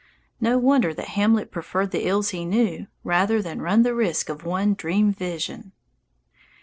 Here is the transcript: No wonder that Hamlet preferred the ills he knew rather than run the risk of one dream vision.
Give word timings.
No 0.39 0.57
wonder 0.57 0.95
that 0.95 1.09
Hamlet 1.09 1.51
preferred 1.51 1.91
the 1.91 2.07
ills 2.07 2.29
he 2.29 2.43
knew 2.43 2.87
rather 3.03 3.39
than 3.39 3.61
run 3.61 3.83
the 3.83 3.93
risk 3.93 4.29
of 4.29 4.43
one 4.43 4.73
dream 4.73 5.13
vision. 5.13 5.73